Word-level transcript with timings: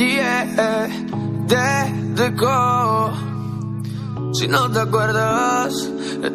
Yeah, 0.00 0.88
dedico. 1.46 3.12
Si 4.32 4.48
no 4.48 4.70
te 4.70 4.80
acuerdas, 4.80 5.74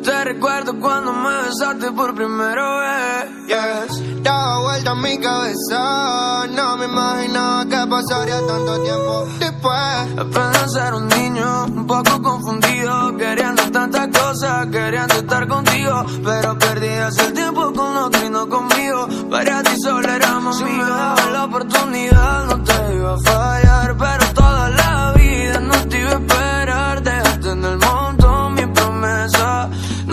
te 0.03 0.23
recuerdo 0.23 0.79
cuando 0.79 1.11
me 1.11 1.35
besaste 1.47 1.91
por 1.93 2.13
primera 2.13 2.77
vez. 2.79 3.47
Yes. 3.47 4.21
Daba 4.21 4.59
vuelta 4.61 4.91
en 4.91 5.01
mi 5.01 5.17
cabeza, 5.17 6.45
no 6.51 6.77
me 6.77 6.85
imaginaba 6.85 7.65
que 7.65 7.89
pasaría 7.89 8.37
tanto 8.45 8.83
tiempo 8.83 9.27
después. 9.39 10.19
Apenas 10.19 10.75
era 10.75 10.95
un 10.97 11.07
niño, 11.07 11.65
un 11.65 11.87
poco 11.87 12.21
confundido, 12.21 13.17
queriendo 13.17 13.63
tantas 13.71 14.07
cosas, 14.09 14.67
queriendo 14.67 15.15
estar 15.15 15.47
contigo, 15.47 16.05
pero 16.23 16.55
perdías 16.59 17.17
el 17.17 17.33
tiempo 17.33 17.73
con 17.73 17.97
otro 17.97 18.25
y 18.27 18.29
no 18.29 18.47
conmigo. 18.47 19.07
Para 19.31 19.63
ti 19.63 19.75
solo 19.81 20.07
éramos 20.07 20.55
si 20.55 20.65
me 20.65 20.83
dabas 20.83 21.31
la 21.31 21.45
oportunidad, 21.45 22.45
no 22.45 22.54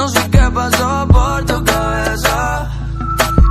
no 0.02 0.08
sé 0.08 0.30
qué 0.32 0.44
pasó 0.52 1.06
por 1.12 1.44
tu 1.44 1.62
cabeza. 1.62 2.68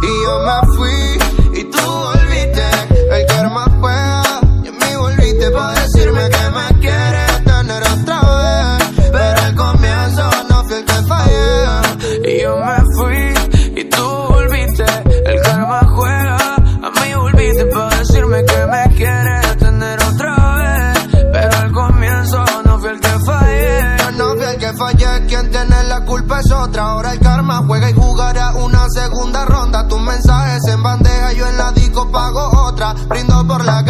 Y 0.04 0.12
yo 0.26 0.34
me 0.48 0.76
fui 0.76 1.60
y 1.60 1.64
tú 1.64 1.82
volviste. 1.82 2.68
El 3.10 3.26
karma 3.27 3.66
juega 3.80 4.24
y 4.62 4.68
en 4.68 4.76
mí 4.76 4.96
volviste 4.98 5.50
para 5.52 5.80
decirme 5.80 6.30
que 6.30 6.46
me 6.58 6.80
quieres 6.82 7.44
tener 7.46 7.82
otra 7.96 8.20
vez. 8.41 9.10
Pero 9.14 9.41
al 9.48 9.55
comienzo 9.55 10.30
no 10.50 10.64
fui 10.66 10.76
el 10.76 10.86
que 10.90 11.00
fallé. 11.12 12.30
Y 12.30 12.41
yo 12.41 12.58
me 12.68 12.80
fui 12.98 13.82
y 13.82 13.84
tú 13.86 14.05
volviste. 14.36 14.86
El 15.32 15.41
karma 15.44 15.80
juega, 15.96 16.55
a 16.86 16.90
mí 16.99 17.13
volviste 17.16 17.66
para 17.68 17.96
decirme 17.98 18.44
que 18.44 18.66
me 18.74 18.96
quieres 18.98 19.58
tener 19.58 19.98
otra 20.04 20.36
vez. 20.60 21.27
Pero 21.32 21.58
al 21.63 21.72
comienzo 21.72 22.44
no 22.66 22.77
fui 22.77 22.90
el 22.90 22.99
que 22.99 23.16
fallé. 23.26 23.98
Yo 23.99 24.12
no 24.12 24.35
fui 24.35 24.46
el 24.54 24.57
que 24.57 24.74
fallé, 24.74 25.26
quien 25.27 25.49
la 25.70 25.71
culpa 26.12 26.41
es 26.41 26.51
otra. 26.51 26.84
Ahora 26.84 27.13
el 27.13 27.20
karma 27.20 27.63
juega 27.65 27.90
y 27.90 27.93
jugará 27.93 28.51
una 28.55 28.85
segunda 28.90 29.45
ronda. 29.45 29.87
Tus 29.87 30.01
mensajes 30.01 30.62
en 30.67 30.84
bandeja, 30.84 31.31
yo 31.31 31.48
en 31.48 31.57
la 31.57 31.71
disco 31.71 32.12
pago 32.12 32.51
otra. 32.67 32.93
Brindo 33.07 33.48
por 33.48 33.63
la 33.63 33.85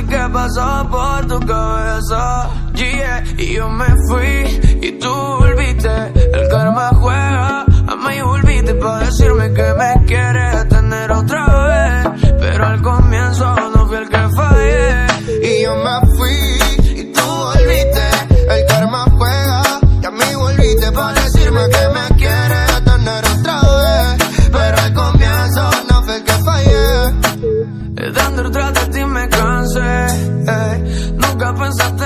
sé 0.00 0.06
qué 0.06 0.28
pasó 0.32 0.88
por 0.90 1.26
tu 1.26 1.40
cabeza. 1.46 2.50
Yeah, 2.74 3.24
y 3.38 3.54
yo 3.54 3.68
me 3.68 3.86
fui 4.08 4.60
y 4.82 4.92
tú 4.98 5.08
volviste. 5.08 5.88
El 6.32 6.48
karma 6.48 6.90
juega, 6.94 7.62
a 7.62 7.96
mí 7.96 8.20
volviste 8.22 8.74
para 8.74 9.06
decirme 9.06 9.52
que 9.52 9.74
me 9.74 10.06
quieres 10.06 10.68
tener 10.68 11.10
otra 11.12 11.46
vez. 11.66 12.22
Pero 12.40 12.66
al 12.66 12.82
comienzo 12.82 13.54
no 13.74 13.86
fui 13.86 13.96
el 13.96 14.08
que 14.08 14.28
fallé. 14.36 15.06
Y 15.42 15.62
yo 15.64 15.74
me 15.76 16.16
fui 16.16 17.00
y 17.00 17.12
tú 17.12 17.22
volviste. 17.22 18.08
El 18.48 18.66
karma 18.66 19.04
juega 19.16 19.62
a 20.06 20.10
mí 20.10 20.34
volviste 20.34 20.92
para 20.92 21.12
para 31.52 31.66
pensar 31.66 31.99